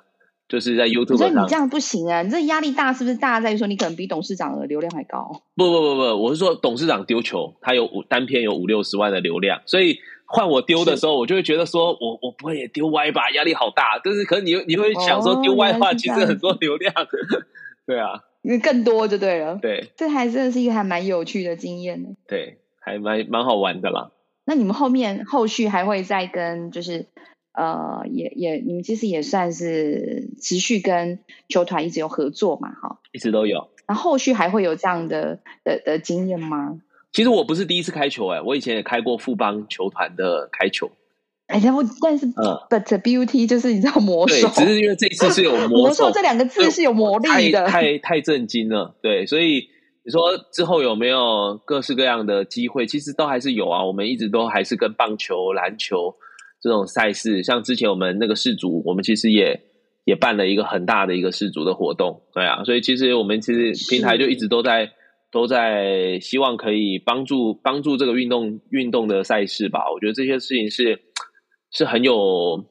[0.48, 1.18] 就是在 YouTube 上。
[1.18, 2.22] 所以你这样不行啊！
[2.22, 5.40] 你这压力大是不是大在于说你可能比董事长的流量还高？
[5.54, 14.00] 不不不不，我是说董事长丢球，他有五单篇有五六十万的流量，所以换我丢的时候，我就会觉得说我我不会也丢歪吧，压力好大。
[14.02, 16.92] 但是可能你你会想说丢歪的话，其实很多流量，
[17.87, 18.24] 对啊。
[18.42, 22.11] 因为更多就对了，对，这还真的是一个还蛮有趣的经验呢。
[22.27, 24.11] 对，还蛮蛮好玩的啦。
[24.44, 27.07] 那你们后面后续还会再跟，就是
[27.53, 33.68] 呃，也也你们其实也算是持续跟球团一直有合作嘛，哈，一直都有。
[33.87, 36.81] 那后续还会有这样的的的经验吗？
[37.12, 40.90] 其实我不是第一次开球哎、欸，我以前也开过富邦球团的开球。
[41.48, 48.94] 哎，然后但是、嗯、，but beauty 就是你知道魔兽，只是因为这一次是有 魔兽这两个字是有魔力的，太太，太震惊了。
[49.02, 49.66] 对，所以
[50.04, 50.20] 你说
[50.52, 52.87] 之后有没有各式各样的机会？
[52.87, 53.82] 其实都还是有啊。
[53.82, 56.14] 我们一直都还是跟棒球、篮球
[56.61, 59.58] 这种赛事，像之前我们那个世足，我们其实也
[60.04, 62.62] 也办了一个很大的一个世足的活动，对啊。
[62.64, 64.90] 所以其实我们其实平台就一直都在
[65.32, 69.90] 都在希望可以帮助帮助这个运动运动的赛事吧。
[69.90, 71.00] 我觉得这些事情是。
[71.70, 72.64] 是很有，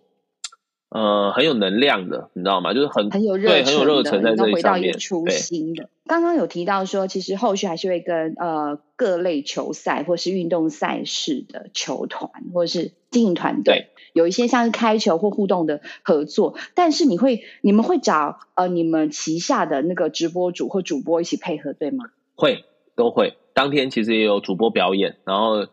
[0.90, 2.74] 呃，很有能量的，你知道吗？
[2.74, 4.98] 就是很很有热对，很有热忱在这一上面。
[4.98, 5.90] 初心的。
[6.08, 16.56] 刚刚有提到说，其实后续还是会跟呃各类球赛或是运动赛事的球团或者是经营团队有一些像是开球或互动的合作。
[16.74, 22.06] 但是你会你们会找呃你们旗下的那个直播主或主播一起配合，对吗？
[22.36, 22.64] 会，
[22.96, 23.38] 都会。
[23.54, 25.68] 当天其实也有主播表演，然后。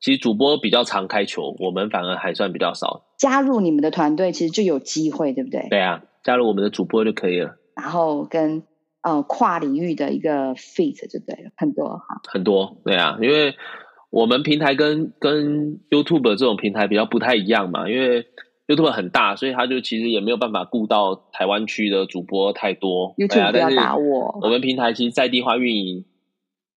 [0.00, 3.06] 其实主播比较常开球，我们反而还算比较少。
[3.18, 5.66] 加入你们的团队，其实就有机会，对不对？
[5.70, 7.56] 对啊，加入我们的主播就可以了。
[7.74, 8.62] 然后跟
[9.02, 12.20] 呃跨领域的一个 fit 就对了，很多哈。
[12.28, 13.54] 很多，对啊，因为
[14.10, 18.26] 我们平台跟跟 YouTube 这种平台比较不太一样嘛，因为
[18.68, 23.14] YouTube 很大，所以他就其实也没有办法顾到台湾区的主播太多。
[23.16, 24.38] YouTube 不要打我。
[24.42, 26.04] 我们平台其实在地化运营。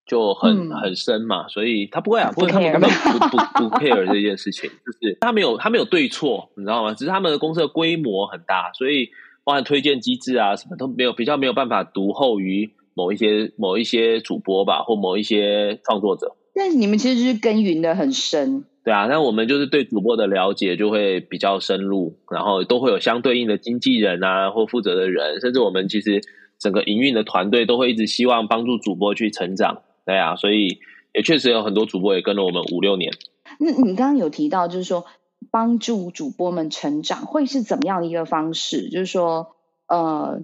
[0.06, 6.94] 就很、嗯、很深嘛，所以他不会啊，不会，他们根本不不不，care 这件事情，就是他没有他没有对错，你知道吗？
[6.94, 9.10] 只是他们的公司的规模很大，所以
[9.44, 16.36] 包含推荐机制啊，什么都没有，比较没有办法独厚于某一些某一些主播吧，或某一些创作者。
[16.54, 26.22] 但是你们其实就是耕耘的很深，对啊，那我们就是对主播的了解就会比较深入，然后都会有相对应的经纪人啊，或负责的人，甚至我们其实
[26.60, 29.84] 整个营运的团队都会一直希望帮助主播去成长。
[30.12, 30.80] 对啊，所以
[31.14, 33.14] 也确实有很多主播也跟了我们五六年。
[33.60, 35.06] 那你刚刚有提到，就是说
[35.52, 38.90] 帮助主播们成长，会是怎么样的一个方式？
[38.90, 39.56] 就是说，
[39.88, 40.42] 呃，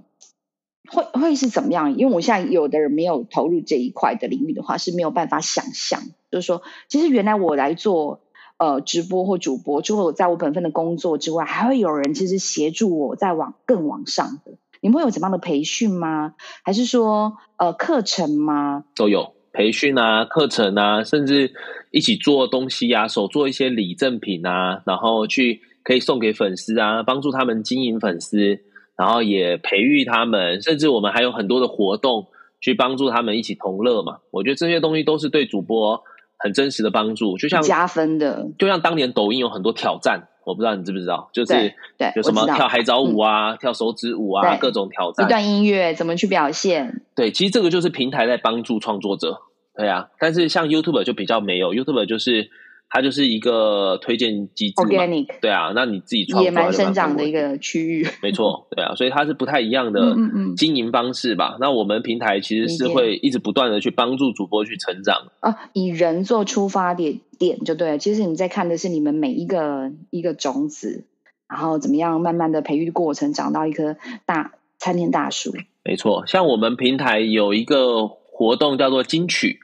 [0.90, 1.98] 会会是怎么样？
[1.98, 6.02] 因为我现在有的人没有投入这一块的领域的话，是没有办法想象。
[6.32, 8.22] 就是说，其实原来我来做
[8.58, 14.54] 呃直播或主播，除了在我本分的工作之外，还会有人其实协助我在往更往上的。
[14.80, 16.36] 你们会有怎么样的培训吗？
[16.64, 18.86] 还是说呃课程吗？
[18.96, 19.34] 都有。
[19.58, 21.52] 培训啊，课程啊，甚至
[21.90, 28.60] 一起做东西啊，手做一些礼赠品啊，然后去可以送给粉丝啊，帮助他们经营粉丝，
[28.96, 32.28] 然后也培育他们，甚至我们还有很多的活动
[32.62, 34.20] 去帮助他们一起同乐嘛。
[34.30, 36.04] 我觉得这些东西都是对主播
[36.38, 40.28] 很真实的帮助，就像加分的，就像当年抖音有很多挑战。
[40.46, 41.52] 我不知道你知不知道，就是
[41.98, 47.02] 对，有什么跳海藻舞啊，嗯、跳手指舞啊，各种挑战，一段音乐怎么去表现？
[47.14, 49.42] 对，其实这个就是平台在帮助创作者。
[49.78, 52.50] 对啊，但是像 YouTube 就比较没有，YouTube 就是
[52.90, 54.76] 它就是一个推荐机制
[55.42, 60.16] 对啊，那你自己创野蛮生长的一个区域，没错，对啊，所以它是不太一样的
[60.56, 61.50] 经营方式吧？
[61.50, 67.98] 嗯嗯嗯，那我们平台其实是会一直不断的去帮助主播去成长啊，以人做出发点点就对了。
[67.98, 71.06] 其实你在看的是你们每一个一个种子，
[71.48, 75.54] 然后怎么样慢慢的培育过程，长到一棵大参天大树。
[75.84, 79.60] 没错，像我们平台有一个活动叫做金曲。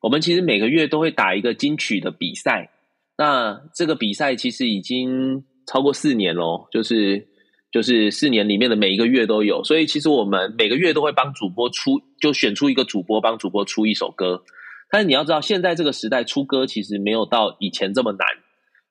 [0.00, 2.70] 我们其实每个月都会打一个金曲的比赛，
[3.16, 7.26] 那这个比赛其实已经超过四年咯，就是
[7.72, 14.44] 就是四年里面的每一个月都有，所以其实我们每个月都会帮主播出，就选出一个主播帮主播出一首歌。
[14.90, 18.26] 但是你要知道，现在这个时代出歌其实没有到以前这么难，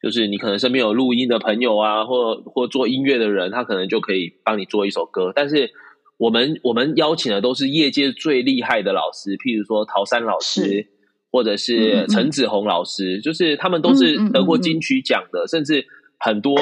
[0.01, 5.71] 就是你可能身边有录音的朋友啊，或或做音乐的人，他可能就可以帮你做一首歌，但是。
[6.19, 10.87] 我们我们邀请的都是业界最厉害的老师，譬如说陶山老师，
[11.37, 15.85] 或者是陈子红老师，嗯嗯，就是他们都是得过金曲奖的，甚至
[16.17, 16.57] 很多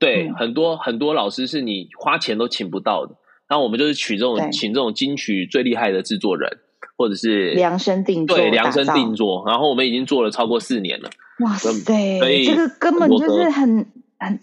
[0.00, 3.14] 对、嗯、很多很多老师是你花钱都请不到的。
[3.48, 6.58] 那我们就是取这种请这种金曲最厉害的制作人，
[6.96, 9.44] 或者是量身定做，对量身定做。
[9.46, 11.08] 然后我们已经做了超过四年了。
[11.38, 11.70] 哇塞，
[12.44, 13.86] 这个根本就是很
[14.18, 14.40] 很。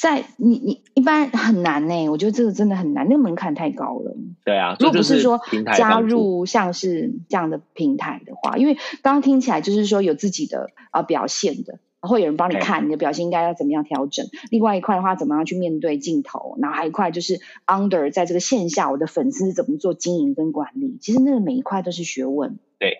[0.00, 4.16] 在你你一般很难呢，我觉得这个真的很难，那个门槛太高了。
[4.44, 5.40] 对啊，如果不是说
[5.76, 14.26] 加入像是这样的平台的话，因为刚刚听起来就是说有自己的啊表现的，会有人帮你看你的表现应该要怎么样调整。
[14.52, 22.60] 另外一块的话，怎么样去面对镜头，然后还有一块就是 under 在这个线下，我的粉丝怎么做经营跟管理，其实那个每一块都是学问。
[22.78, 22.98] 对，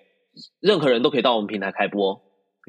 [0.58, 2.22] 任何人都可以到我们平台开播，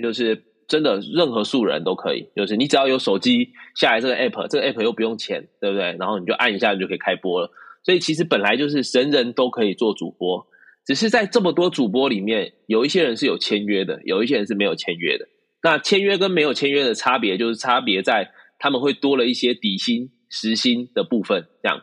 [0.03, 0.48] 就是。
[0.69, 5.97] 真的，任何素人都可以，就是你只要有手机下来这个 app，这个 app 又不用钱，对不对？
[5.99, 7.51] 然后你就按一下，你就可以开播了。
[7.83, 10.45] 所以其实本来就是人人都可以做主播，
[10.85, 15.27] 只是在这么多主播里面，有一些人是有签约的，有一些人是没有签约的。
[15.63, 21.47] 那签约跟没有签约的差别，就是差别在他们会多了一些底薪、时薪的部分。
[21.63, 21.81] 这样，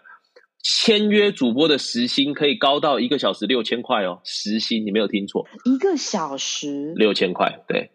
[0.63, 7.91] 签约主播的时薪可以高到一个小时六千块哦，时薪你没有听错，一个小时六千块，对，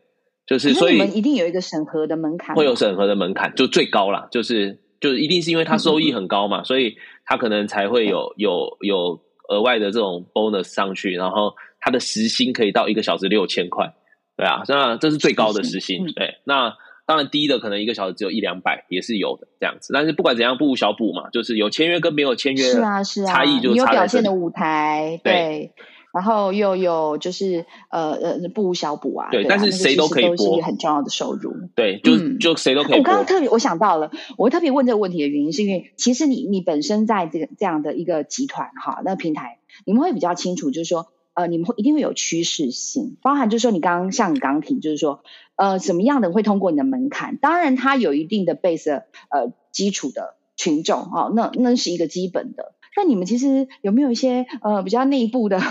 [0.51, 13.93] 就是所以我们一定有一个审核的门槛，会有审核的门槛，就最高啦，就是就是一定是因为它收益很高嘛，嗯、所以它可能才会有有有额外的这种 bonus 上去，然后它的时薪可以到一个小时六千块。
[14.35, 16.05] 对啊，那这是最高的时薪。
[16.15, 16.73] 对，那
[17.05, 19.93] 当然低的可能一个小时只有一两百，也是有的这样子。
[19.93, 23.77] 但是不管怎样，不无小补嘛，就是有签约跟没有签约，是啊是啊，差异就差在这里。
[23.77, 25.71] 你有表现的舞台，对，对
[26.13, 29.29] 然后又有就是呃呃不无小补啊。
[29.31, 31.53] 对，但是谁都可以播，是一个很重要的收入。
[31.75, 32.97] 对，就、嗯、就谁都可以播。
[32.99, 41.07] 我刚刚特别我想到了，我特别问这个问题的原因，是因为其实你你本身在这个这样的一个集团哈，那个平台，你们会比较清楚，就是说。
[41.33, 45.23] 呃，你们会一定会有趋势性，包含就是说，你刚刚像你刚刚提，就是说，
[45.55, 47.37] 呃，什么样的会通过你的门槛？
[47.37, 52.73] 当然，它有一定的 base 呃基础的群众哦，那那是一个基本的。
[52.97, 55.61] 那你们其实有没有一些呃比较内部的，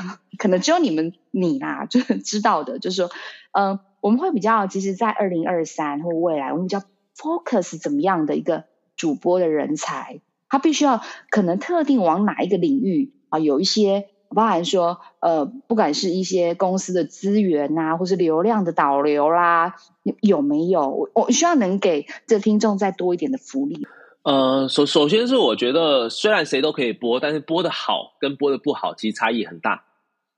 [0.41, 3.11] 可能只有你们你啦， 就是知道的，就是说，
[3.53, 6.83] 呃，我们会比较，其实，在二零二三或未来，我们比较
[7.15, 8.65] focus 怎么样的一个
[8.97, 14.09] 主播的人才，他必须要可能特定往哪一个领域啊，有一些。
[14.33, 19.75] 包含说，呃，不管是一些公司的资源呐、或是流量的导流啦，
[20.05, 20.89] 有有没有？
[20.89, 23.85] 我我需要能给这听众再多一点的福利。
[24.23, 29.83] 呃，首首先是我觉得，虽然谁都可以播，但是播的好跟播的不好，其实差异很大。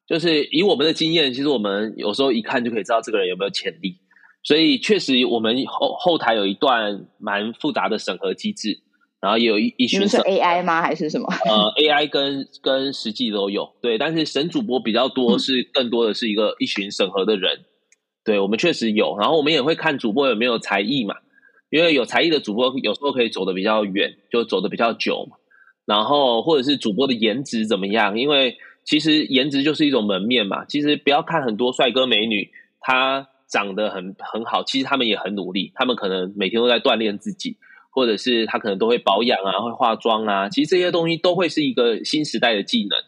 [0.06, 3.98] 就是以我们的经验，其实我们有时候一看就可以知道这个人有没有潜力。
[4.44, 8.82] 所以确实，我们后后台有一段蛮复杂的审核机制。
[9.20, 10.82] 然后也有一一群是 AI 吗？
[10.82, 11.28] 还是什么？
[11.46, 13.96] 呃，AI 跟跟实际都有，对。
[13.96, 17.60] 但是审主播比较多，是更多的是一个、嗯、一群审核的人。
[18.24, 19.16] 对，我们确实有。
[19.20, 21.14] 然后我们也会看主播有没有才艺嘛，
[21.70, 25.36] 因为有才艺的主播有时候可以走的比较远，就走的比较久嘛。
[25.86, 28.18] 然后或者是主播的颜值怎么样？
[28.18, 30.64] 因为其实颜值就是一种门面嘛。
[30.64, 37.56] 其实不要看很多帅哥美女，他长得很很好，其实他们也很努力，他们可能每天都在锻炼自己。
[37.94, 42.98] 或者是他可能都会保养啊，会化妆啊，其实这些东西都会是一个新时代的技能，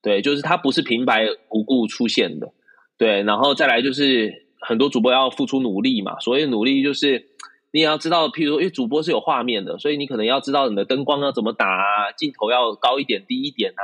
[0.00, 2.52] 对，就是它不是平白无故出现的，
[2.96, 7.26] 对，然后再来就是很多主播要付出努力嘛，所谓努力就是
[7.72, 13.82] 你也要知道，譬如说，因为主播是有画面的，所以你可能要知道你的灯光要怎么打啊，镜头要高一点低一点啊，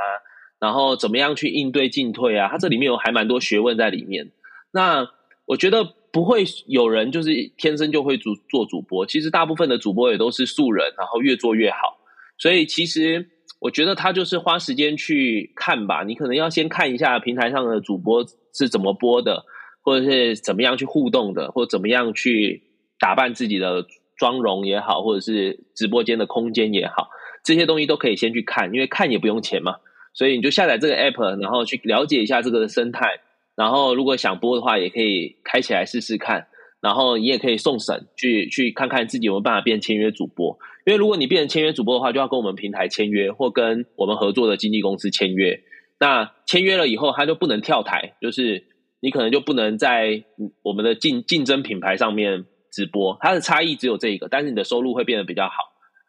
[0.65, 4.33] 然后怎么样去应对进退啊，它这里面有还蛮多学问在里面，
[4.73, 5.07] 那
[5.47, 5.95] 我觉得。
[6.15, 11.99] 不会有人就是天生就会主做主播，其实大部分的主播也都是素人，然后越做越好。
[12.39, 18.25] 所以其实我觉得他就是花时间去看吧，你可能要先看一下平台上的主播
[18.57, 19.45] 是怎么播的，
[19.83, 22.63] 或者是怎么样去互动的，或者怎么样去
[23.01, 23.85] 打扮自己的
[24.17, 27.09] 妆容也好，或者是直播间的空间也好，
[27.43, 29.79] 这些东西都可以先去看，因为看也不用钱嘛。
[30.15, 33.21] 所以你就下载这个 app，然后去了解一下这个生态。
[33.57, 36.47] 然后，如果想播的话，也可以开起来试试看。
[36.81, 40.59] 然后你也可以送审，去去看看自己有没有办法变签约主播。
[40.85, 45.63] 因为如果你变成签约主播的话，就要跟我们平台签约，或跟我们合作的经纪公司签约。
[45.99, 48.65] 那签约了以后，他就不能跳台，就是
[49.01, 50.25] 你可能就不能在
[50.63, 53.17] 我们的竞竞争品牌上面直播。
[53.21, 55.55] 它的差异只有这一个，但是你的收入会变得比较好。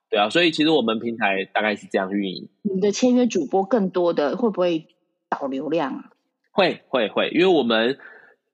[0.09, 2.49] 对啊，所以其实我们平台大概是这样运营。
[2.61, 4.87] 你的签约主播更多的会不会
[5.29, 6.11] 导流量啊？
[6.51, 7.97] 会会会，因为我们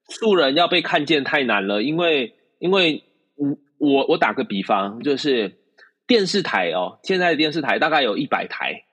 [0.08, 3.04] 素人要被看见太难了，因为因为
[3.42, 5.58] 嗯，我我打个比方，就是
[6.06, 8.84] 电视台哦，现在的电视台大概有一百台，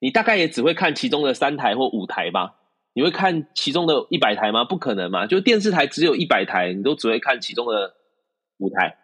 [0.00, 2.56] 你大概也只会看其中的三台或五台吧？
[2.94, 4.64] 你会看其中的一百台吗？
[4.64, 5.26] 不可能嘛！
[5.26, 7.94] 就电视台只有一百台，你都只会看其中的
[8.58, 8.98] 五台，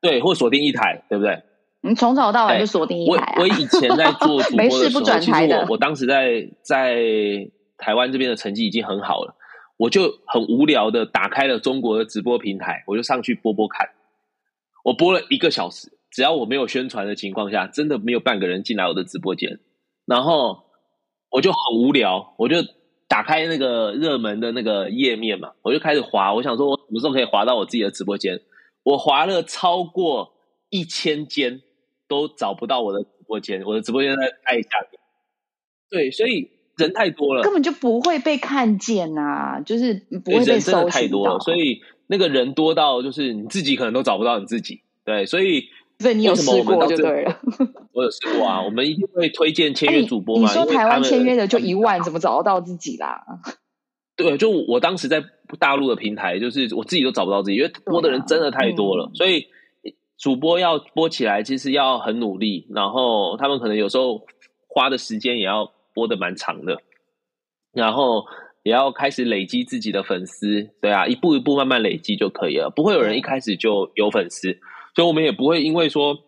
[0.00, 1.42] 对，或锁定一台，对不对？
[1.82, 3.34] 你从早到晚就锁定一台啊。
[3.36, 5.48] 我我以前在做主 播的时候，没事不转台的。
[5.48, 7.50] 其实我我当时在在。
[7.82, 9.34] 台湾这边的成绩已经很好了，
[9.78, 13.88] 我就很无聊的打开了中国的直播平台，我就上去播播看。
[14.84, 19.60] 我播了一个小时，只要我没有宣传的情况下，真的没有半个人进来我的直播间。
[20.04, 20.64] 然后
[21.30, 22.56] 我就很无聊，我就
[23.08, 26.34] 打开那个热门的那个页面嘛，我就开始滑。
[26.34, 28.38] 我想说，我什么时候可以滑到我自己的直播间？
[28.82, 30.34] 我滑了超过
[30.68, 31.62] 一千间，
[32.10, 33.62] 都找不到我的直播间。
[33.64, 35.00] 我的直播间在太下面。
[35.88, 36.50] 对，所以。
[36.76, 39.92] 人太多了，根本就不会被看见呐、啊，就是
[40.24, 44.80] 不会被真的太多了，所以那个人多到就是你自己可能都找不到你自己。
[45.04, 45.64] 对，所以
[45.98, 47.38] 所以你有试过就对了。
[47.92, 50.48] 我有试过啊，我们一定会推荐签约主播嘛。
[50.48, 53.26] 欸、你说台湾签约的就一万，怎么找得到自己啦？
[54.16, 55.22] 对，就我当时在
[55.58, 59.48] 大陆的平台，就是我自己都找不到自己，因为播的人真的太多了，所以
[60.20, 64.26] 主播要播起来，其实要很努力，然后他们可能有时候
[64.68, 66.82] 花的时间也要播的蛮长的，
[67.72, 68.26] 然后
[68.62, 74.58] 也要开始累积自己的粉丝，对啊，一步一步慢慢累积就可以了，不会有人一开始就有粉丝，
[74.94, 76.18] 所以我们也不会因为说。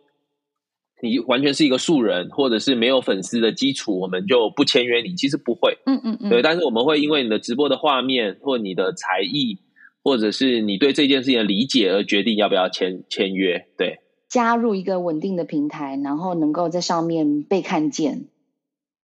[1.05, 5.17] 你完全是一个素人，或者是没有粉丝的基础，我们就不签约你。
[5.17, 6.41] 其实不会，嗯嗯嗯，对。
[6.43, 9.59] 但是我们会因为你的直播的画面，或你的才艺，
[10.03, 13.69] 或者是你对这件事情的理解而决定要不要签签约。
[13.79, 18.27] 对，加入一个稳定的平台，然后能够在上面被看见，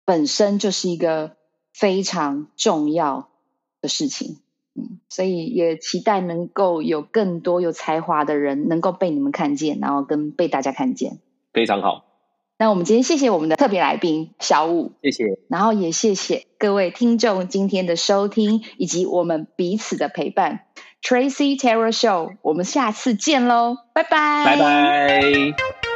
[0.06, 1.38] 本身就是一个
[1.74, 3.30] 非常重要
[3.82, 4.38] 的事情。
[4.76, 11.18] 嗯，所以也期待能够有更多有才华的人能够被你们看见，然后跟被大家看见。
[11.52, 12.07] 非常好，
[12.60, 20.62] 那我们今天谢谢我们的特别来宾小五，谢谢，然后也谢谢各位听众今天的收听以及我们彼此的陪伴
[21.04, 25.87] ，Tracy Terror Show，我们下次见喽，拜拜，拜拜。